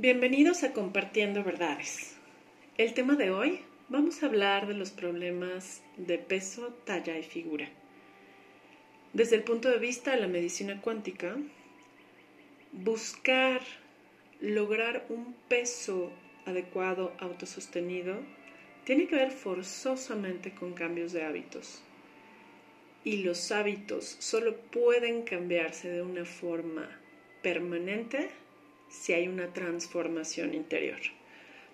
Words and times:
Bienvenidos 0.00 0.62
a 0.62 0.72
Compartiendo 0.72 1.42
Verdades. 1.42 2.14
El 2.76 2.94
tema 2.94 3.16
de 3.16 3.32
hoy 3.32 3.62
vamos 3.88 4.22
a 4.22 4.26
hablar 4.26 4.68
de 4.68 4.74
los 4.74 4.92
problemas 4.92 5.82
de 5.96 6.18
peso, 6.18 6.72
talla 6.84 7.18
y 7.18 7.24
figura. 7.24 7.68
Desde 9.12 9.34
el 9.34 9.42
punto 9.42 9.68
de 9.68 9.78
vista 9.78 10.12
de 10.12 10.20
la 10.20 10.28
medicina 10.28 10.80
cuántica, 10.80 11.36
buscar 12.70 13.60
lograr 14.40 15.04
un 15.08 15.34
peso 15.48 16.12
adecuado, 16.46 17.12
autosostenido, 17.18 18.20
tiene 18.84 19.08
que 19.08 19.16
ver 19.16 19.32
forzosamente 19.32 20.54
con 20.54 20.74
cambios 20.74 21.12
de 21.12 21.24
hábitos. 21.24 21.82
Y 23.02 23.24
los 23.24 23.50
hábitos 23.50 24.14
solo 24.20 24.58
pueden 24.58 25.22
cambiarse 25.22 25.90
de 25.90 26.02
una 26.02 26.24
forma 26.24 26.88
permanente 27.42 28.30
si 28.88 29.12
hay 29.12 29.28
una 29.28 29.52
transformación 29.52 30.54
interior. 30.54 31.00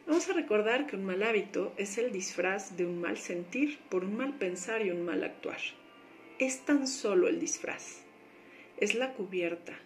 Vamos 0.06 0.28
a 0.28 0.34
recordar 0.34 0.86
que 0.86 0.96
un 0.96 1.04
mal 1.04 1.22
hábito 1.22 1.72
es 1.78 1.96
el 1.96 2.12
disfraz 2.12 2.76
de 2.76 2.84
un 2.84 3.00
mal 3.00 3.16
sentir 3.16 3.78
por 3.88 4.04
un 4.04 4.16
mal 4.16 4.34
pensar 4.36 4.84
y 4.84 4.90
un 4.90 5.04
mal 5.04 5.24
actuar. 5.24 5.60
Es 6.38 6.64
tan 6.66 6.86
solo 6.86 7.28
el 7.28 7.40
disfraz, 7.40 8.02
es 8.76 8.94
la 8.94 9.14
cubierta. 9.14 9.78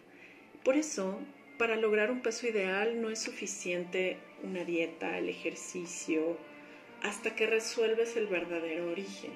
Por 0.65 0.77
eso, 0.77 1.21
para 1.57 1.77
lograr 1.77 2.11
un 2.11 2.21
peso 2.21 2.49
ideal 2.49 3.01
no 3.01 3.11
es 3.11 3.21
suficiente 3.21 4.17
una 4.43 4.65
dieta, 4.65 5.19
el 5.19 5.29
ejercicio, 5.29 6.37
hasta 7.03 7.37
que 7.37 7.47
resuelves 7.47 8.17
el 8.17 8.27
verdadero 8.27 8.91
origen. 8.91 9.33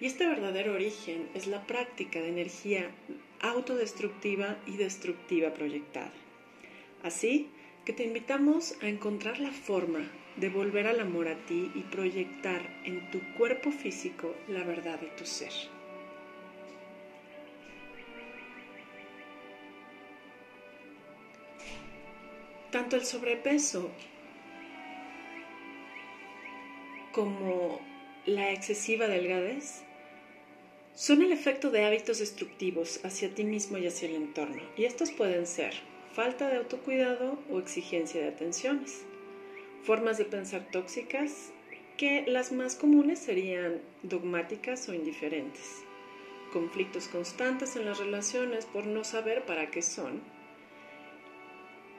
Y 0.00 0.06
este 0.06 0.26
verdadero 0.26 0.74
origen 0.74 1.28
es 1.34 1.46
la 1.46 1.66
práctica 1.66 2.20
de 2.20 2.28
energía 2.28 2.90
autodestructiva 3.40 4.56
y 4.66 4.76
destructiva 4.76 5.52
proyectada. 5.52 6.12
Así 7.02 7.50
que 7.84 7.92
te 7.92 8.04
invitamos 8.04 8.74
a 8.82 8.88
encontrar 8.88 9.40
la 9.40 9.50
forma 9.50 10.10
de 10.36 10.48
volver 10.48 10.86
al 10.86 11.00
amor 11.00 11.28
a 11.28 11.36
ti 11.46 11.70
y 11.74 11.80
proyectar 11.82 12.62
en 12.84 13.10
tu 13.10 13.20
cuerpo 13.34 13.70
físico 13.70 14.34
la 14.48 14.62
verdad 14.62 15.00
de 15.00 15.08
tu 15.08 15.24
ser. 15.24 15.52
Tanto 22.70 22.96
el 22.96 23.04
sobrepeso 23.04 23.90
como 27.12 27.80
la 28.26 28.52
excesiva 28.52 29.08
delgadez 29.08 29.82
son 30.94 31.22
el 31.22 31.32
efecto 31.32 31.70
de 31.70 31.86
hábitos 31.86 32.18
destructivos 32.18 33.02
hacia 33.04 33.34
ti 33.34 33.44
mismo 33.44 33.78
y 33.78 33.86
hacia 33.86 34.08
el 34.08 34.16
entorno. 34.16 34.62
Y 34.76 34.84
estos 34.84 35.10
pueden 35.10 35.46
ser 35.46 35.87
falta 36.18 36.48
de 36.48 36.56
autocuidado 36.56 37.38
o 37.48 37.60
exigencia 37.60 38.20
de 38.20 38.26
atenciones. 38.26 39.06
Formas 39.84 40.18
de 40.18 40.24
pensar 40.24 40.66
tóxicas 40.72 41.52
que 41.96 42.24
las 42.26 42.50
más 42.50 42.74
comunes 42.74 43.20
serían 43.20 43.80
dogmáticas 44.02 44.88
o 44.88 44.94
indiferentes. 44.94 45.84
Conflictos 46.52 47.06
constantes 47.06 47.76
en 47.76 47.84
las 47.84 47.98
relaciones 47.98 48.66
por 48.66 48.84
no 48.84 49.04
saber 49.04 49.46
para 49.46 49.70
qué 49.70 49.80
son. 49.80 50.20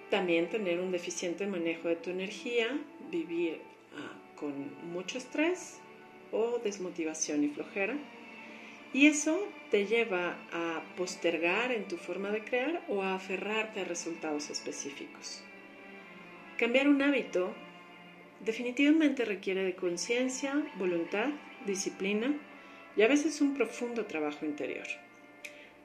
También 0.10 0.50
tener 0.50 0.82
un 0.82 0.92
deficiente 0.92 1.48
manejo 1.48 1.88
de 1.88 1.96
tu 1.96 2.10
energía, 2.10 2.78
vivir 3.10 3.62
ah, 3.96 4.20
con 4.36 4.52
mucho 4.92 5.18
estrés 5.18 5.80
o 6.34 6.60
desmotivación 6.62 7.46
y 7.46 7.48
flojera 7.48 7.96
y 8.94 9.08
eso 9.08 9.48
te 9.70 9.86
lleva 9.86 10.38
a 10.52 10.82
postergar 10.98 11.72
en 11.72 11.88
tu 11.88 11.98
forma 11.98 12.32
de 12.32 12.44
crear 12.44 12.84
o 12.88 13.04
a 13.04 13.16
aferrarte 13.16 13.82
a 13.82 13.86
resultados 13.86 14.50
específicos. 14.50 15.44
Cambiar 16.58 16.88
un 16.88 17.02
hábito 17.02 17.54
definitivamente 18.44 19.26
requiere 19.26 19.64
de 19.64 19.76
conciencia, 19.76 20.66
voluntad, 20.78 21.30
disciplina 21.66 22.34
y 22.96 23.04
a 23.04 23.08
veces 23.08 23.42
un 23.42 23.54
profundo 23.54 24.06
trabajo 24.06 24.46
interior. 24.46 24.88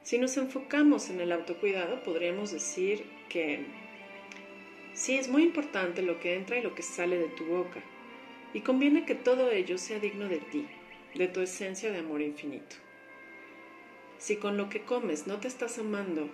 Si 0.03 0.17
nos 0.17 0.37
enfocamos 0.37 1.09
en 1.09 1.21
el 1.21 1.31
autocuidado, 1.31 2.03
podríamos 2.03 2.51
decir 2.51 3.05
que 3.29 3.65
sí 4.93 5.17
es 5.17 5.29
muy 5.29 5.43
importante 5.43 6.01
lo 6.01 6.19
que 6.19 6.35
entra 6.35 6.57
y 6.57 6.61
lo 6.61 6.75
que 6.75 6.83
sale 6.83 7.17
de 7.17 7.27
tu 7.29 7.45
boca, 7.45 7.81
y 8.53 8.61
conviene 8.61 9.05
que 9.05 9.15
todo 9.15 9.51
ello 9.51 9.77
sea 9.77 9.99
digno 9.99 10.27
de 10.27 10.37
ti, 10.37 10.67
de 11.15 11.27
tu 11.27 11.41
esencia 11.41 11.91
de 11.91 11.99
amor 11.99 12.21
infinito. 12.21 12.84
Si 14.17 14.37
con 14.37 14.57
lo 14.57 14.69
que 14.69 14.81
comes 14.81 15.27
no 15.27 15.39
te 15.39 15.47
estás 15.47 15.77
amando, 15.77 16.29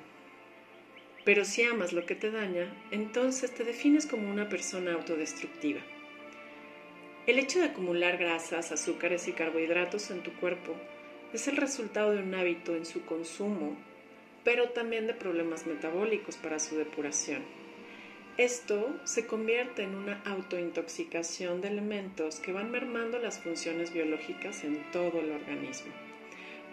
pero 1.24 1.46
si 1.46 1.64
amas 1.64 1.94
lo 1.94 2.06
que 2.06 2.16
te 2.16 2.32
daña, 2.32 2.74
entonces 2.90 3.52
te 3.52 3.64
defines 3.64 4.08
como 4.08 4.30
una 4.30 4.50
persona 4.50 4.94
autodestructiva. 4.94 5.82
El 7.28 7.38
hecho 7.38 7.60
de 7.60 7.66
acumular 7.66 8.18
grasas, 8.18 8.72
azúcares 8.72 9.28
y 9.28 9.34
carbohidratos 9.34 10.10
en 10.10 10.24
tu 10.24 10.34
cuerpo 10.34 10.74
es 11.34 11.48
el 11.48 11.58
resultado 11.58 12.14
de 12.14 12.24
un 12.24 12.34
hábito 12.34 12.76
en 12.76 12.86
su 12.86 13.06
consumo, 13.06 13.78
pero 14.44 14.70
también 14.70 15.06
de 15.06 15.14
problemas 15.14 15.68
metabólicos 15.68 16.38
para 16.38 16.58
su 16.58 16.76
depuración. 16.76 17.44
Esto 18.38 18.90
se 19.04 19.28
convierte 19.28 19.84
en 19.84 19.94
una 19.94 20.22
autointoxicación 20.26 21.62
de 21.62 21.68
elementos 21.68 22.40
que 22.40 22.54
van 22.54 22.72
mermando 22.72 23.20
las 23.20 23.40
funciones 23.40 23.94
biológicas 23.94 24.64
en 24.64 24.84
todo 24.92 25.20
el 25.20 25.32
organismo. 25.32 26.11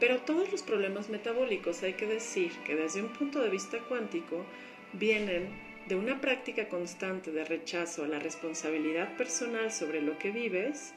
Pero 0.01 0.19
todos 0.19 0.51
los 0.53 0.63
problemas 0.63 1.09
metabólicos 1.09 1.83
hay 1.83 1.95
que 1.95 2.07
decir 2.07 2.53
que 2.65 2.77
desde 2.77 3.03
un 3.03 3.09
punto 3.09 3.41
de 3.41 3.51
vista 3.51 3.79
cuántico 3.81 4.45
vienen 4.93 5.49
de 5.89 5.97
una 5.97 6.21
práctica 6.21 6.69
constante 6.69 7.33
de 7.33 7.45
rechazo 7.45 8.05
a 8.05 8.09
la 8.09 8.19
responsabilidad 8.19 9.17
personal 9.17 9.73
sobre 9.73 10.03
lo 10.03 10.19
que 10.19 10.31
vives, 10.31 10.93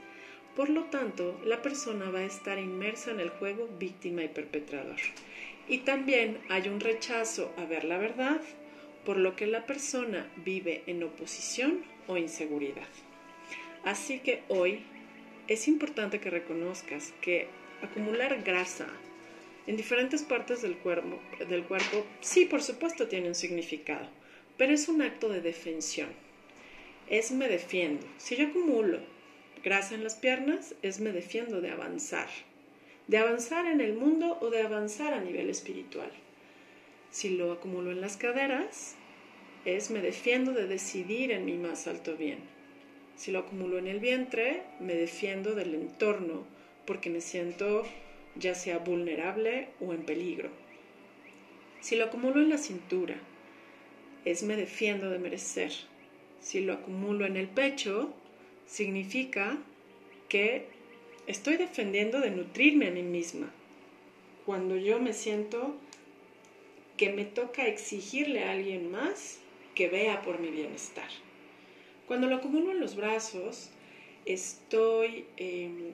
por 0.56 0.70
lo 0.70 0.84
tanto, 0.86 1.40
la 1.46 1.62
persona 1.62 2.10
va 2.12 2.20
a 2.20 2.26
estar 2.26 2.60
inmersa 2.60 3.12
en 3.12 3.22
el 3.22 3.30
juego 3.30 3.70
víctima 3.80 4.24
y 4.24 4.28
perpetrador. 4.28 4.98
Y 5.70 5.80
también 5.80 6.40
hay 6.50 6.68
un 6.68 6.82
rechazo 6.82 7.54
a 7.58 7.66
ver 7.66 7.86
la 7.86 7.98
verdad, 7.98 8.42
por 9.06 9.18
lo 9.18 9.36
que 9.36 9.48
la 9.48 9.66
persona 9.66 10.30
vive 10.44 10.84
en 10.88 11.04
oposición 11.04 11.84
o 12.08 12.18
inseguridad. 12.18 12.88
Así 13.86 14.20
que 14.20 14.44
hoy 14.50 14.84
es 15.48 15.68
importante 15.68 16.20
que 16.20 16.30
reconozcas 16.30 17.14
que 17.22 17.48
acumular 17.82 18.42
grasa 18.44 18.88
en 19.68 19.78
diferentes 19.78 20.24
partes 20.24 20.62
del 20.62 20.76
cuerpo, 20.78 21.20
sí, 22.20 22.46
por 22.46 22.64
supuesto, 22.64 23.08
tiene 23.08 23.28
un 23.28 23.36
significado, 23.36 24.08
pero 24.58 24.74
es 24.74 24.90
un 24.90 25.02
acto 25.02 25.30
de 25.30 25.42
defensión. 25.42 26.10
Es 27.08 27.32
me 27.32 27.48
defiendo. 27.48 28.06
Si 28.18 28.36
yo 28.36 28.48
acumulo 28.48 29.00
grasa 29.64 29.94
en 29.94 30.04
las 30.04 30.16
piernas, 30.16 30.76
es 30.82 31.00
me 31.00 31.12
defiendo 31.12 31.62
de 31.62 31.70
avanzar. 31.70 32.28
De 33.08 33.18
avanzar 33.18 33.68
en 33.68 33.82
el 33.82 33.94
mundo 33.94 34.40
o 34.42 34.50
de 34.50 34.62
avanzar 34.62 35.14
a 35.14 35.22
nivel 35.22 35.50
espiritual. 35.50 36.12
Si 37.12 37.30
lo 37.30 37.52
acumulo 37.52 37.92
en 37.92 38.02
las 38.02 38.18
caderas, 38.18 38.96
es 39.66 39.92
me 39.92 40.02
defiendo 40.02 40.54
de 40.54 40.66
decidir 40.66 41.32
en 41.32 41.46
mi 41.46 41.58
más 41.58 41.86
alto 41.88 42.18
bien. 42.18 42.40
Si 43.16 43.32
lo 43.32 43.40
acumulo 43.40 43.78
en 43.78 43.88
el 43.88 44.00
vientre, 44.00 44.64
me 44.80 44.96
defiendo 44.96 45.54
del 45.54 45.76
entorno 45.76 46.46
porque 46.86 47.10
me 47.10 47.22
siento 47.22 47.84
ya 48.36 48.56
sea 48.56 48.80
vulnerable 48.80 49.70
o 49.80 49.94
en 49.94 50.04
peligro. 50.04 50.50
Si 51.80 51.96
lo 51.96 52.06
acumulo 52.06 52.42
en 52.42 52.50
la 52.50 52.58
cintura, 52.58 53.16
es 54.26 54.44
me 54.44 54.56
defiendo 54.56 55.10
de 55.10 55.20
merecer. 55.20 55.72
Si 56.40 56.62
lo 56.62 56.74
acumulo 56.74 57.26
en 57.26 57.38
el 57.38 57.48
pecho, 57.48 58.14
significa 58.66 59.58
que 60.30 60.66
estoy 61.28 61.58
defendiendo 61.58 62.20
de 62.20 62.32
nutrirme 62.32 62.88
a 62.88 62.92
mí 62.92 63.04
misma. 63.04 63.52
Cuando 64.46 64.76
yo 64.78 65.00
me 65.00 65.14
siento 65.14 65.76
que 66.98 67.12
me 67.12 67.26
toca 67.26 67.68
exigirle 67.68 68.44
a 68.44 68.52
alguien 68.52 68.92
más 68.92 69.40
que 69.76 69.88
vea 69.88 70.22
por 70.22 70.40
mi 70.40 70.50
bienestar. 70.50 71.10
Cuando 72.08 72.28
lo 72.28 72.36
acumulo 72.36 72.72
en 72.72 72.80
los 72.80 72.96
brazos, 72.96 73.72
estoy 74.26 75.26
em, 75.38 75.94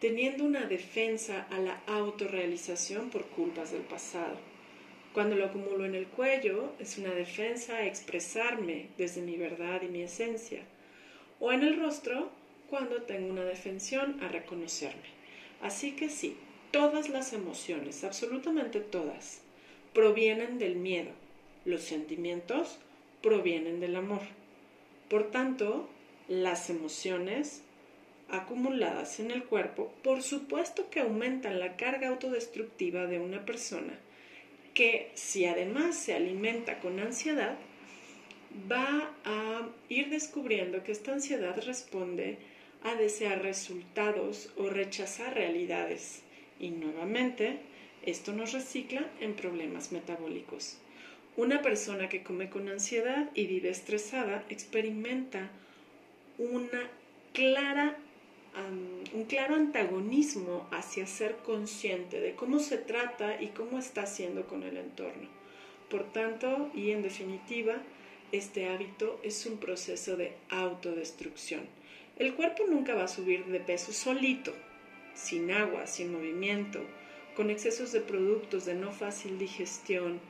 teniendo 0.00 0.44
una 0.44 0.66
defensa 0.66 1.46
a 1.50 1.58
la 1.58 1.80
autorrealización 1.86 3.10
por 3.10 3.26
culpas 3.26 3.72
del 3.72 3.82
pasado. 3.82 4.36
Cuando 5.12 5.34
lo 5.34 5.46
acumulo 5.46 5.84
en 5.84 5.94
el 5.94 6.06
cuello, 6.06 6.72
es 6.78 6.98
una 6.98 7.12
defensa 7.12 7.76
a 7.76 7.86
expresarme 7.86 8.88
desde 8.96 9.22
mi 9.22 9.36
verdad 9.36 9.82
y 9.82 9.88
mi 9.88 10.02
esencia. 10.02 10.62
O 11.40 11.52
en 11.52 11.62
el 11.62 11.80
rostro, 11.80 12.30
cuando 12.70 13.02
tengo 13.02 13.28
una 13.28 13.44
defensión 13.44 14.22
a 14.22 14.28
reconocerme. 14.28 15.08
Así 15.62 15.92
que 15.92 16.10
sí, 16.10 16.36
todas 16.70 17.08
las 17.08 17.32
emociones, 17.32 18.04
absolutamente 18.04 18.80
todas, 18.80 19.40
provienen 19.92 20.58
del 20.58 20.76
miedo. 20.76 21.10
Los 21.64 21.82
sentimientos 21.82 22.78
provienen 23.22 23.80
del 23.80 23.96
amor. 23.96 24.20
Por 25.08 25.30
tanto, 25.30 25.88
las 26.28 26.70
emociones 26.70 27.62
acumuladas 28.30 29.20
en 29.20 29.30
el 29.30 29.44
cuerpo, 29.44 29.92
por 30.02 30.22
supuesto 30.22 30.90
que 30.90 31.00
aumentan 31.00 31.58
la 31.60 31.76
carga 31.76 32.08
autodestructiva 32.08 33.06
de 33.06 33.20
una 33.20 33.44
persona 33.44 33.98
que 34.78 35.10
si 35.14 35.44
además 35.44 35.96
se 35.96 36.14
alimenta 36.14 36.78
con 36.78 37.00
ansiedad, 37.00 37.56
va 38.70 39.12
a 39.24 39.68
ir 39.88 40.08
descubriendo 40.08 40.84
que 40.84 40.92
esta 40.92 41.12
ansiedad 41.12 41.60
responde 41.64 42.38
a 42.84 42.94
desear 42.94 43.42
resultados 43.42 44.52
o 44.56 44.68
rechazar 44.68 45.34
realidades. 45.34 46.22
Y 46.60 46.70
nuevamente, 46.70 47.58
esto 48.06 48.32
nos 48.32 48.52
recicla 48.52 49.04
en 49.20 49.34
problemas 49.34 49.90
metabólicos. 49.90 50.78
Una 51.36 51.60
persona 51.60 52.08
que 52.08 52.22
come 52.22 52.48
con 52.48 52.68
ansiedad 52.68 53.30
y 53.34 53.46
vive 53.46 53.70
estresada 53.70 54.44
experimenta 54.48 55.50
una 56.38 56.88
clara, 57.32 57.96
claro 59.28 59.56
antagonismo 59.56 60.66
hacia 60.70 61.06
ser 61.06 61.36
consciente 61.44 62.18
de 62.18 62.34
cómo 62.34 62.58
se 62.60 62.78
trata 62.78 63.40
y 63.40 63.48
cómo 63.48 63.78
está 63.78 64.02
haciendo 64.02 64.46
con 64.46 64.62
el 64.62 64.78
entorno. 64.78 65.28
Por 65.90 66.10
tanto, 66.12 66.70
y 66.74 66.90
en 66.90 67.02
definitiva, 67.02 67.76
este 68.32 68.68
hábito 68.68 69.20
es 69.22 69.44
un 69.44 69.58
proceso 69.58 70.16
de 70.16 70.32
autodestrucción. 70.48 71.60
El 72.16 72.34
cuerpo 72.34 72.64
nunca 72.68 72.94
va 72.94 73.04
a 73.04 73.08
subir 73.08 73.44
de 73.44 73.60
peso 73.60 73.92
solito, 73.92 74.54
sin 75.14 75.50
agua, 75.52 75.86
sin 75.86 76.12
movimiento, 76.12 76.80
con 77.36 77.50
excesos 77.50 77.92
de 77.92 78.00
productos 78.00 78.64
de 78.64 78.74
no 78.74 78.92
fácil 78.92 79.38
digestión, 79.38 80.20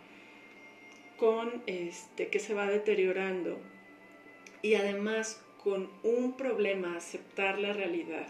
con 1.17 1.63
este 1.67 2.29
que 2.29 2.41
se 2.41 2.55
va 2.55 2.67
deteriorando 2.67 3.59
y 4.61 4.75
además 4.75 5.41
con 5.63 5.89
un 6.03 6.37
problema 6.37 6.97
aceptar 6.97 7.59
la 7.59 7.73
realidad 7.73 8.29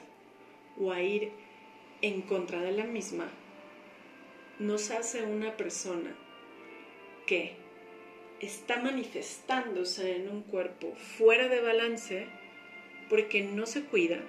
o 0.80 0.92
a 0.92 1.02
ir 1.02 1.32
en 2.02 2.22
contra 2.22 2.60
de 2.62 2.72
la 2.72 2.84
misma, 2.84 3.30
nos 4.58 4.90
hace 4.90 5.22
una 5.22 5.56
persona 5.56 6.16
que 7.26 7.56
está 8.40 8.80
manifestándose 8.80 10.16
en 10.16 10.28
un 10.28 10.42
cuerpo 10.42 10.94
fuera 10.94 11.48
de 11.48 11.60
balance 11.60 12.26
porque 13.08 13.42
no 13.42 13.66
se 13.66 13.84
cuida, 13.84 14.20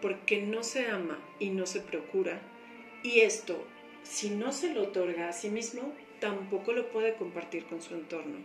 porque 0.00 0.42
no 0.42 0.62
se 0.62 0.88
ama 0.88 1.18
y 1.38 1.50
no 1.50 1.66
se 1.66 1.80
procura. 1.80 2.40
Y 3.02 3.20
esto, 3.20 3.64
si 4.02 4.30
no 4.30 4.52
se 4.52 4.74
lo 4.74 4.84
otorga 4.84 5.28
a 5.28 5.32
sí 5.32 5.48
mismo, 5.48 5.92
tampoco 6.20 6.72
lo 6.72 6.90
puede 6.90 7.14
compartir 7.14 7.64
con 7.66 7.82
su 7.82 7.94
entorno. 7.94 8.38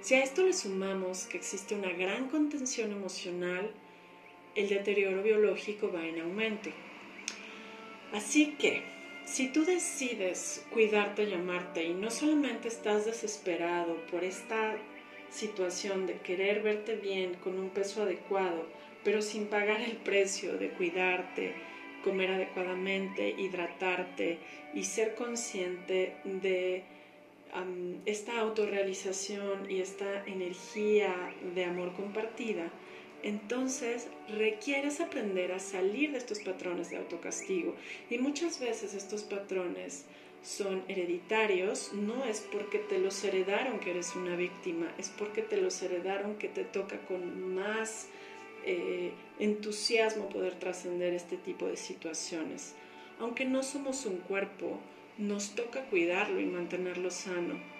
Si 0.00 0.14
a 0.14 0.22
esto 0.22 0.44
le 0.44 0.54
sumamos 0.54 1.26
que 1.26 1.36
existe 1.36 1.74
una 1.74 1.92
gran 1.92 2.28
contención 2.28 2.92
emocional, 2.92 3.70
el 4.54 4.68
deterioro 4.68 5.22
biológico 5.22 5.90
va 5.92 6.06
en 6.06 6.20
aumento. 6.20 6.70
Así 8.12 8.56
que, 8.58 8.82
si 9.24 9.48
tú 9.48 9.64
decides 9.64 10.66
cuidarte 10.72 11.24
y 11.24 11.32
amarte 11.32 11.84
y 11.84 11.94
no 11.94 12.10
solamente 12.10 12.68
estás 12.68 13.04
desesperado 13.04 13.94
por 14.10 14.24
esta 14.24 14.76
situación 15.30 16.06
de 16.06 16.18
querer 16.18 16.62
verte 16.62 16.96
bien 16.96 17.34
con 17.34 17.58
un 17.58 17.70
peso 17.70 18.02
adecuado, 18.02 18.66
pero 19.04 19.22
sin 19.22 19.46
pagar 19.46 19.80
el 19.80 19.96
precio 19.96 20.58
de 20.58 20.70
cuidarte, 20.70 21.54
comer 22.02 22.32
adecuadamente, 22.32 23.34
hidratarte 23.38 24.38
y 24.74 24.84
ser 24.84 25.14
consciente 25.14 26.16
de 26.24 26.82
esta 28.06 28.38
autorrealización 28.40 29.70
y 29.70 29.80
esta 29.80 30.24
energía 30.26 31.34
de 31.54 31.64
amor 31.64 31.94
compartida, 31.94 32.70
entonces 33.22 34.08
requieres 34.28 35.00
aprender 35.00 35.52
a 35.52 35.58
salir 35.58 36.12
de 36.12 36.18
estos 36.18 36.40
patrones 36.40 36.90
de 36.90 36.96
autocastigo. 36.96 37.74
Y 38.08 38.18
muchas 38.18 38.60
veces 38.60 38.94
estos 38.94 39.22
patrones 39.22 40.04
son 40.42 40.82
hereditarios, 40.88 41.92
no 41.92 42.24
es 42.24 42.40
porque 42.40 42.78
te 42.78 42.98
los 42.98 43.22
heredaron 43.24 43.78
que 43.78 43.90
eres 43.90 44.16
una 44.16 44.36
víctima, 44.36 44.92
es 44.98 45.10
porque 45.10 45.42
te 45.42 45.58
los 45.58 45.82
heredaron 45.82 46.36
que 46.36 46.48
te 46.48 46.64
toca 46.64 46.98
con 47.06 47.54
más 47.54 48.08
eh, 48.64 49.12
entusiasmo 49.38 50.28
poder 50.28 50.54
trascender 50.58 51.14
este 51.14 51.36
tipo 51.36 51.66
de 51.66 51.76
situaciones. 51.76 52.74
Aunque 53.18 53.44
no 53.44 53.62
somos 53.62 54.06
un 54.06 54.16
cuerpo, 54.16 54.78
nos 55.18 55.54
toca 55.54 55.84
cuidarlo 55.84 56.40
y 56.40 56.46
mantenerlo 56.46 57.10
sano 57.10 57.79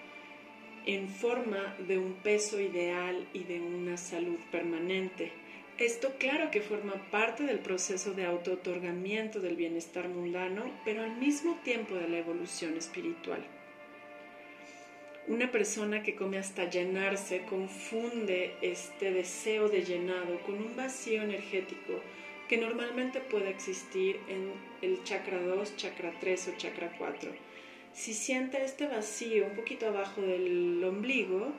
en 0.85 1.09
forma 1.09 1.75
de 1.87 1.97
un 1.97 2.13
peso 2.13 2.59
ideal 2.59 3.27
y 3.33 3.43
de 3.43 3.59
una 3.61 3.97
salud 3.97 4.39
permanente. 4.51 5.31
Esto 5.77 6.13
claro 6.19 6.51
que 6.51 6.61
forma 6.61 6.93
parte 7.09 7.43
del 7.43 7.59
proceso 7.59 8.13
de 8.13 8.25
auto-otorgamiento 8.25 9.39
del 9.39 9.55
bienestar 9.55 10.09
mundano, 10.09 10.63
pero 10.85 11.03
al 11.03 11.15
mismo 11.17 11.59
tiempo 11.63 11.95
de 11.95 12.07
la 12.07 12.19
evolución 12.19 12.77
espiritual. 12.77 13.43
Una 15.27 15.51
persona 15.51 16.03
que 16.03 16.15
come 16.15 16.37
hasta 16.37 16.69
llenarse 16.69 17.43
confunde 17.45 18.55
este 18.61 19.11
deseo 19.11 19.69
de 19.69 19.83
llenado 19.83 20.39
con 20.41 20.55
un 20.55 20.75
vacío 20.75 21.21
energético 21.21 22.01
que 22.49 22.57
normalmente 22.57 23.21
puede 23.21 23.49
existir 23.49 24.19
en 24.27 24.51
el 24.81 25.03
chakra 25.03 25.39
2, 25.41 25.77
chakra 25.77 26.11
3 26.19 26.47
o 26.49 26.57
chakra 26.57 26.91
4. 26.97 27.31
Si 27.93 28.13
siente 28.13 28.63
este 28.63 28.87
vacío 28.87 29.45
un 29.45 29.55
poquito 29.55 29.87
abajo 29.87 30.21
del 30.21 30.81
ombligo, 30.83 31.51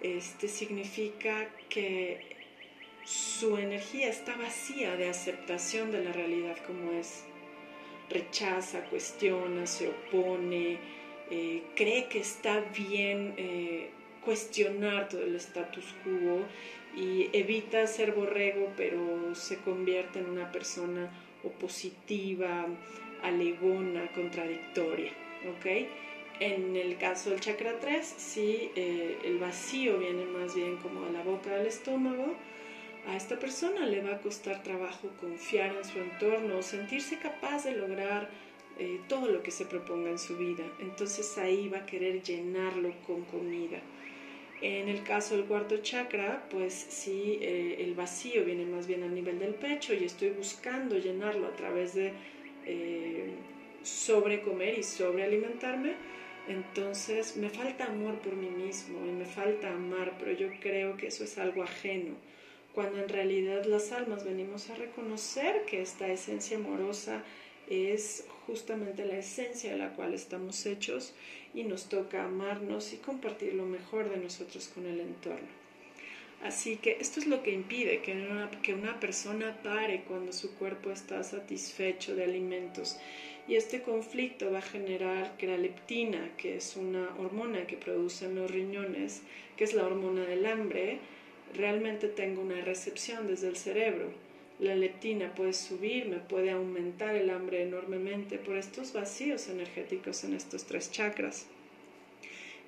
este 0.00 0.48
significa 0.48 1.48
que 1.68 2.20
su 3.04 3.58
energía 3.58 4.08
está 4.08 4.36
vacía 4.36 4.96
de 4.96 5.08
aceptación 5.08 5.90
de 5.90 6.04
la 6.04 6.12
realidad 6.12 6.56
como 6.66 6.92
es. 6.92 7.24
Rechaza, 8.08 8.84
cuestiona, 8.84 9.66
se 9.66 9.88
opone, 9.88 10.78
eh, 11.30 11.62
cree 11.74 12.06
que 12.08 12.20
está 12.20 12.60
bien 12.76 13.34
eh, 13.36 13.90
cuestionar 14.24 15.08
todo 15.08 15.24
el 15.24 15.34
status 15.36 15.94
quo 16.04 16.44
y 16.96 17.28
evita 17.32 17.86
ser 17.86 18.12
borrego, 18.12 18.72
pero 18.76 19.34
se 19.34 19.58
convierte 19.58 20.20
en 20.20 20.30
una 20.30 20.52
persona 20.52 21.10
opositiva, 21.42 22.66
alegona, 23.22 24.10
contradictoria. 24.12 25.23
¿Ok? 25.48 25.66
En 26.40 26.74
el 26.74 26.98
caso 26.98 27.30
del 27.30 27.40
chakra 27.40 27.78
3, 27.78 28.14
sí, 28.16 28.70
eh, 28.74 29.18
el 29.24 29.38
vacío 29.38 29.98
viene 29.98 30.24
más 30.24 30.54
bien 30.54 30.78
como 30.78 31.06
a 31.06 31.10
la 31.10 31.22
boca 31.22 31.54
del 31.54 31.66
estómago, 31.66 32.34
a 33.06 33.16
esta 33.16 33.38
persona 33.38 33.86
le 33.86 34.02
va 34.02 34.16
a 34.16 34.20
costar 34.20 34.62
trabajo 34.62 35.10
confiar 35.20 35.76
en 35.76 35.84
su 35.84 36.00
entorno, 36.00 36.60
sentirse 36.62 37.18
capaz 37.18 37.64
de 37.64 37.76
lograr 37.76 38.30
eh, 38.78 38.98
todo 39.08 39.28
lo 39.28 39.42
que 39.42 39.52
se 39.52 39.66
proponga 39.66 40.10
en 40.10 40.18
su 40.18 40.36
vida. 40.36 40.64
Entonces 40.80 41.38
ahí 41.38 41.68
va 41.68 41.78
a 41.78 41.86
querer 41.86 42.22
llenarlo 42.22 42.92
con 43.06 43.22
comida. 43.26 43.78
En 44.60 44.88
el 44.88 45.04
caso 45.04 45.36
del 45.36 45.44
cuarto 45.44 45.76
chakra, 45.78 46.48
pues 46.50 46.74
sí, 46.74 47.38
eh, 47.42 47.76
el 47.80 47.94
vacío 47.94 48.44
viene 48.44 48.64
más 48.64 48.86
bien 48.86 49.04
a 49.04 49.08
nivel 49.08 49.38
del 49.38 49.54
pecho 49.54 49.94
y 49.94 50.04
estoy 50.04 50.30
buscando 50.30 50.98
llenarlo 50.98 51.46
a 51.46 51.52
través 51.54 51.94
de 51.94 52.12
sobrecomer 53.84 54.78
y 54.78 54.82
sobrealimentarme. 54.82 55.94
Entonces 56.48 57.36
me 57.36 57.48
falta 57.48 57.86
amor 57.86 58.18
por 58.18 58.34
mí 58.34 58.50
mismo 58.50 59.06
y 59.06 59.10
me 59.10 59.24
falta 59.24 59.70
amar, 59.70 60.16
pero 60.18 60.32
yo 60.32 60.48
creo 60.60 60.96
que 60.96 61.06
eso 61.06 61.24
es 61.24 61.38
algo 61.38 61.62
ajeno 61.62 62.16
cuando 62.74 63.00
en 63.00 63.08
realidad 63.08 63.64
las 63.66 63.92
almas 63.92 64.24
venimos 64.24 64.68
a 64.68 64.74
reconocer 64.74 65.64
que 65.64 65.80
esta 65.80 66.08
esencia 66.08 66.56
amorosa 66.56 67.22
es 67.68 68.26
justamente 68.46 69.06
la 69.06 69.16
esencia 69.16 69.70
de 69.70 69.78
la 69.78 69.94
cual 69.94 70.12
estamos 70.12 70.66
hechos 70.66 71.14
y 71.54 71.62
nos 71.62 71.88
toca 71.88 72.24
amarnos 72.24 72.92
y 72.92 72.96
compartir 72.96 73.54
lo 73.54 73.64
mejor 73.64 74.10
de 74.10 74.16
nosotros 74.16 74.68
con 74.74 74.86
el 74.86 75.00
entorno. 75.00 75.63
Así 76.44 76.76
que 76.76 76.98
esto 77.00 77.20
es 77.20 77.26
lo 77.26 77.42
que 77.42 77.52
impide 77.52 78.02
que 78.02 78.12
una, 78.12 78.50
que 78.62 78.74
una 78.74 79.00
persona 79.00 79.56
pare 79.62 80.02
cuando 80.06 80.30
su 80.30 80.54
cuerpo 80.56 80.90
está 80.90 81.24
satisfecho 81.24 82.14
de 82.14 82.24
alimentos. 82.24 82.98
Y 83.48 83.56
este 83.56 83.80
conflicto 83.80 84.52
va 84.52 84.58
a 84.58 84.62
generar 84.62 85.38
que 85.38 85.46
la 85.46 85.56
leptina, 85.56 86.32
que 86.36 86.56
es 86.56 86.76
una 86.76 87.08
hormona 87.18 87.66
que 87.66 87.78
producen 87.78 88.34
los 88.34 88.50
riñones, 88.50 89.22
que 89.56 89.64
es 89.64 89.72
la 89.72 89.86
hormona 89.86 90.26
del 90.26 90.44
hambre, 90.44 90.98
realmente 91.54 92.08
tengo 92.08 92.42
una 92.42 92.60
recepción 92.60 93.26
desde 93.26 93.48
el 93.48 93.56
cerebro. 93.56 94.12
La 94.58 94.76
leptina 94.76 95.34
puede 95.34 95.54
subir, 95.54 96.04
me 96.06 96.18
puede 96.18 96.50
aumentar 96.50 97.16
el 97.16 97.30
hambre 97.30 97.62
enormemente 97.62 98.36
por 98.36 98.58
estos 98.58 98.92
vacíos 98.92 99.48
energéticos 99.48 100.24
en 100.24 100.34
estos 100.34 100.64
tres 100.64 100.90
chakras. 100.90 101.46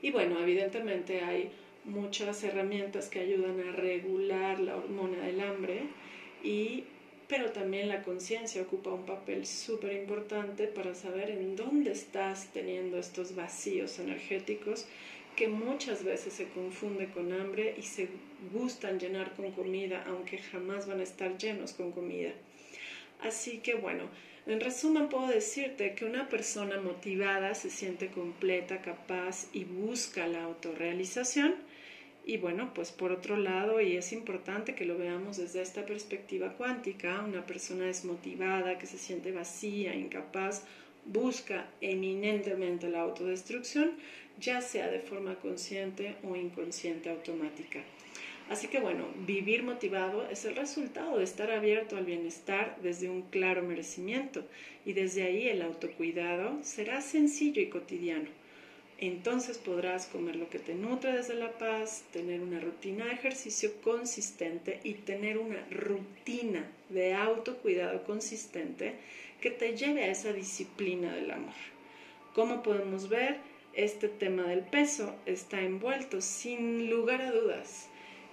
Y 0.00 0.12
bueno, 0.12 0.40
evidentemente 0.40 1.20
hay 1.20 1.50
muchas 1.86 2.44
herramientas 2.44 3.08
que 3.08 3.20
ayudan 3.20 3.60
a 3.60 3.72
regular 3.72 4.60
la 4.60 4.76
hormona 4.76 5.18
del 5.24 5.40
hambre 5.40 5.82
y 6.42 6.84
pero 7.28 7.50
también 7.50 7.88
la 7.88 8.02
conciencia 8.02 8.62
ocupa 8.62 8.90
un 8.90 9.04
papel 9.04 9.46
súper 9.46 9.94
importante 9.94 10.68
para 10.68 10.94
saber 10.94 11.30
en 11.30 11.56
dónde 11.56 11.90
estás 11.90 12.52
teniendo 12.52 12.98
estos 12.98 13.34
vacíos 13.34 13.98
energéticos 13.98 14.86
que 15.34 15.48
muchas 15.48 16.04
veces 16.04 16.32
se 16.32 16.48
confunde 16.48 17.08
con 17.08 17.32
hambre 17.32 17.74
y 17.76 17.82
se 17.82 18.08
gustan 18.52 18.98
llenar 18.98 19.34
con 19.34 19.50
comida, 19.52 20.04
aunque 20.06 20.38
jamás 20.38 20.86
van 20.86 21.00
a 21.00 21.02
estar 21.02 21.36
llenos 21.36 21.72
con 21.72 21.92
comida. 21.92 22.30
Así 23.20 23.58
que 23.58 23.74
bueno, 23.74 24.04
en 24.46 24.60
resumen 24.60 25.08
puedo 25.08 25.26
decirte 25.26 25.94
que 25.94 26.04
una 26.04 26.28
persona 26.28 26.80
motivada 26.80 27.54
se 27.54 27.70
siente 27.70 28.08
completa, 28.08 28.80
capaz 28.80 29.48
y 29.52 29.64
busca 29.64 30.28
la 30.28 30.44
autorrealización 30.44 31.56
Y 32.28 32.38
bueno, 32.38 32.72
pues 32.74 32.90
por 32.90 33.12
otro 33.12 33.36
lado, 33.36 33.80
y 33.80 33.96
es 33.96 34.12
importante 34.12 34.74
que 34.74 34.84
lo 34.84 34.98
veamos 34.98 35.36
desde 35.36 35.62
esta 35.62 35.86
perspectiva 35.86 36.54
cuántica, 36.54 37.22
una 37.22 37.46
persona 37.46 37.84
desmotivada, 37.84 38.78
que 38.78 38.86
se 38.86 38.98
siente 38.98 39.30
vacía, 39.30 39.94
incapaz, 39.94 40.64
busca 41.04 41.68
eminentemente 41.80 42.90
la 42.90 43.02
autodestrucción, 43.02 43.92
ya 44.40 44.60
sea 44.60 44.88
de 44.88 44.98
forma 44.98 45.36
consciente 45.36 46.16
o 46.24 46.34
inconsciente 46.34 47.10
automática. 47.10 47.84
Así 48.50 48.66
que 48.66 48.80
bueno, 48.80 49.06
vivir 49.24 49.62
motivado 49.62 50.28
es 50.28 50.44
el 50.46 50.56
resultado 50.56 51.18
de 51.18 51.24
estar 51.24 51.52
abierto 51.52 51.96
al 51.96 52.06
bienestar 52.06 52.76
desde 52.82 53.08
un 53.08 53.22
claro 53.22 53.62
merecimiento 53.62 54.44
y 54.84 54.94
desde 54.94 55.22
ahí 55.22 55.46
el 55.46 55.62
autocuidado 55.62 56.58
será 56.62 57.02
sencillo 57.02 57.62
y 57.62 57.68
cotidiano 57.68 58.45
entonces 58.98 59.58
podrás 59.58 60.06
comer 60.06 60.36
lo 60.36 60.48
que 60.48 60.58
te 60.58 60.74
nutre 60.74 61.12
desde 61.12 61.34
la 61.34 61.58
paz, 61.58 62.04
tener 62.12 62.40
una 62.40 62.60
rutina 62.60 63.04
de 63.04 63.12
ejercicio 63.12 63.72
consistente 63.82 64.80
y 64.84 64.94
tener 64.94 65.36
una 65.36 65.66
rutina 65.70 66.66
de 66.88 67.14
autocuidado 67.14 68.04
consistente 68.04 68.94
que 69.40 69.50
te 69.50 69.76
lleve 69.76 70.04
a 70.04 70.10
esa 70.10 70.32
disciplina 70.32 71.14
del 71.14 71.30
amor. 71.30 71.54
Como 72.34 72.62
podemos 72.62 73.08
ver, 73.10 73.36
este 73.74 74.08
tema 74.08 74.44
del 74.44 74.60
peso 74.60 75.14
está 75.26 75.60
envuelto 75.60 76.22
sin 76.22 76.88
lugar 76.88 77.20
a 77.20 77.30
dudas 77.30 77.88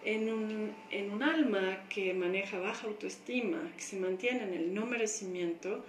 en 0.06 0.32
un, 0.32 0.74
en 0.92 1.12
un 1.12 1.24
alma 1.24 1.84
que 1.90 2.14
maneja 2.14 2.60
baja 2.60 2.88
autoestima, 2.88 3.72
que 3.76 3.84
se 3.84 3.98
mantiene 3.98 4.44
en 4.44 4.54
el 4.54 4.74
no 4.74 4.86
merecimiento, 4.86 5.84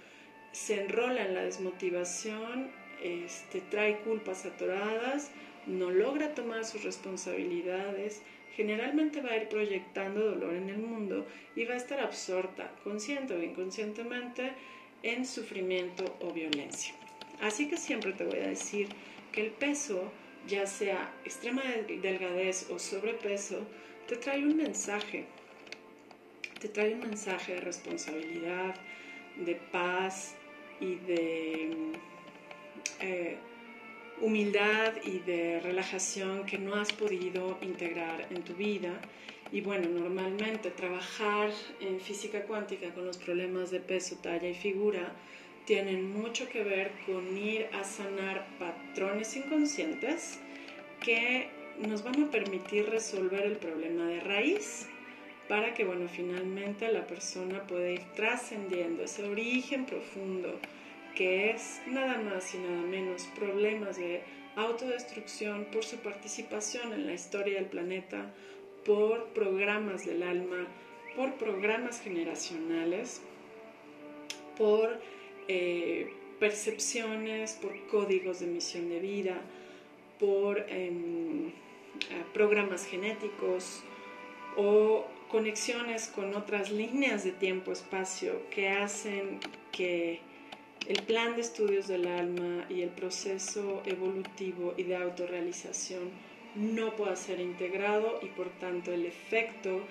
se 0.52 0.82
enrola 0.82 1.26
en 1.26 1.34
la 1.34 1.42
desmotivación 1.42 2.70
este, 3.02 3.60
trae 3.60 3.98
culpas 3.98 4.46
atoradas, 4.46 5.30
no 5.66 5.90
logra 5.90 6.34
tomar 6.34 6.64
sus 6.64 6.84
responsabilidades, 6.84 8.22
generalmente 8.54 9.20
va 9.20 9.30
a 9.30 9.36
ir 9.36 9.48
proyectando 9.48 10.20
dolor 10.20 10.54
en 10.54 10.68
el 10.68 10.78
mundo 10.78 11.26
y 11.56 11.64
va 11.64 11.74
a 11.74 11.78
estar 11.78 12.00
absorta, 12.00 12.70
consciente 12.84 13.34
o 13.34 13.42
inconscientemente, 13.42 14.52
en 15.02 15.26
sufrimiento 15.26 16.16
o 16.20 16.32
violencia. 16.32 16.94
Así 17.40 17.68
que 17.68 17.76
siempre 17.76 18.12
te 18.12 18.24
voy 18.24 18.38
a 18.38 18.48
decir 18.48 18.88
que 19.32 19.42
el 19.42 19.50
peso, 19.50 20.10
ya 20.46 20.66
sea 20.66 21.12
extrema 21.24 21.62
delgadez 22.00 22.70
o 22.70 22.78
sobrepeso, 22.78 23.66
te 24.08 24.16
trae 24.16 24.42
un 24.42 24.56
mensaje, 24.56 25.26
te 26.60 26.68
trae 26.68 26.94
un 26.94 27.00
mensaje 27.00 27.54
de 27.54 27.60
responsabilidad, 27.60 28.74
de 29.36 29.56
paz 29.72 30.36
y 30.80 30.94
de 30.94 31.92
eh, 33.00 33.36
humildad 34.20 34.94
y 35.04 35.18
de 35.20 35.60
relajación 35.60 36.46
que 36.46 36.58
no 36.58 36.74
has 36.74 36.92
podido 36.92 37.58
integrar 37.62 38.28
en 38.30 38.42
tu 38.42 38.54
vida. 38.54 39.00
Y 39.52 39.60
bueno, 39.60 39.88
normalmente 39.88 40.70
trabajar 40.70 41.50
en 41.80 42.00
física 42.00 42.42
cuántica 42.42 42.92
con 42.94 43.06
los 43.06 43.18
problemas 43.18 43.70
de 43.70 43.80
peso, 43.80 44.16
talla 44.16 44.48
y 44.48 44.54
figura 44.54 45.12
tienen 45.64 46.12
mucho 46.12 46.48
que 46.48 46.62
ver 46.62 46.92
con 47.06 47.36
ir 47.38 47.68
a 47.72 47.84
sanar 47.84 48.46
patrones 48.58 49.34
inconscientes 49.36 50.38
que 51.00 51.48
nos 51.78 52.04
van 52.04 52.24
a 52.24 52.30
permitir 52.30 52.88
resolver 52.88 53.42
el 53.42 53.56
problema 53.56 54.06
de 54.06 54.20
raíz 54.20 54.86
para 55.48 55.74
que, 55.74 55.84
bueno, 55.84 56.08
finalmente 56.08 56.90
la 56.92 57.06
persona 57.06 57.66
pueda 57.66 57.90
ir 57.90 58.02
trascendiendo 58.14 59.04
ese 59.04 59.24
origen 59.24 59.84
profundo 59.84 60.58
que 61.14 61.50
es 61.50 61.80
nada 61.86 62.18
más 62.18 62.54
y 62.54 62.58
nada 62.58 62.82
menos 62.82 63.24
problemas 63.34 63.96
de 63.96 64.22
autodestrucción 64.56 65.66
por 65.66 65.84
su 65.84 65.98
participación 65.98 66.92
en 66.92 67.06
la 67.06 67.14
historia 67.14 67.56
del 67.56 67.66
planeta, 67.66 68.32
por 68.84 69.28
programas 69.28 70.04
del 70.04 70.22
alma, 70.22 70.66
por 71.16 71.34
programas 71.34 72.00
generacionales, 72.00 73.22
por 74.56 75.00
eh, 75.48 76.12
percepciones, 76.38 77.52
por 77.54 77.86
códigos 77.86 78.40
de 78.40 78.46
misión 78.46 78.88
de 78.88 79.00
vida, 79.00 79.40
por 80.18 80.64
em, 80.68 81.52
programas 82.32 82.86
genéticos 82.86 83.82
o 84.56 85.06
conexiones 85.28 86.08
con 86.08 86.34
otras 86.34 86.70
líneas 86.70 87.24
de 87.24 87.32
tiempo-espacio 87.32 88.48
que 88.50 88.68
hacen 88.68 89.40
que 89.72 90.20
el 90.86 91.02
plan 91.02 91.34
de 91.34 91.40
estudios 91.40 91.88
del 91.88 92.06
alma 92.06 92.66
y 92.68 92.82
el 92.82 92.90
proceso 92.90 93.82
evolutivo 93.86 94.74
y 94.76 94.82
de 94.82 94.96
autorrealización 94.96 96.10
no 96.54 96.94
pueda 96.94 97.16
ser 97.16 97.40
integrado 97.40 98.20
y 98.22 98.26
por 98.26 98.50
tanto 98.58 98.92
el 98.92 99.06
efecto 99.06 99.86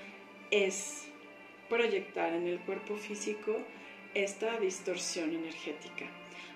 es 0.52 1.06
proyectar 1.68 2.34
en 2.34 2.48
el 2.48 2.60
cuerpo 2.60 2.96
físico 2.96 3.58
esta 4.14 4.60
distorsión 4.60 5.34
energética. 5.34 6.06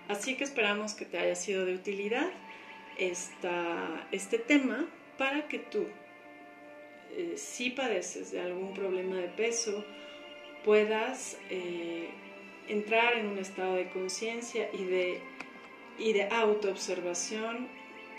Así 0.07 0.35
que 0.35 0.43
esperamos 0.43 0.93
que 0.93 1.05
te 1.05 1.17
haya 1.17 1.35
sido 1.35 1.65
de 1.65 1.73
utilidad 1.73 2.29
esta, 2.97 4.07
este 4.11 4.37
tema 4.37 4.87
para 5.17 5.47
que 5.47 5.59
tú, 5.59 5.85
eh, 7.11 7.33
si 7.35 7.71
padeces 7.71 8.31
de 8.31 8.39
algún 8.39 8.73
problema 8.73 9.17
de 9.17 9.27
peso, 9.29 9.83
puedas 10.63 11.37
eh, 11.49 11.96
entrar 12.67 13.13
en 13.13 13.27
un 13.27 13.37
estado 13.37 13.75
de 13.75 13.89
conciencia 13.89 14.69
y 14.73 14.83
de, 14.85 15.21
y 15.97 16.13
de 16.13 16.29
autoobservación 16.29 17.67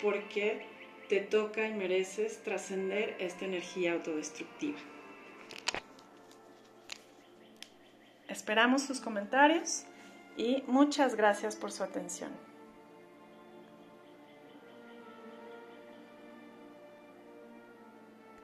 porque 0.01 0.65
te 1.07 1.19
toca 1.19 1.67
y 1.67 1.73
mereces 1.73 2.43
trascender 2.43 3.15
esta 3.19 3.45
energía 3.45 3.93
autodestructiva. 3.93 4.77
Esperamos 8.27 8.83
sus 8.83 9.01
comentarios 9.01 9.85
y 10.37 10.63
muchas 10.67 11.15
gracias 11.15 11.55
por 11.55 11.71
su 11.71 11.83
atención. 11.83 12.48